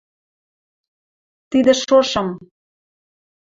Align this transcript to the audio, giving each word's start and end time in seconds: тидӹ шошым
тидӹ 1.49 1.73
шошым 1.85 2.29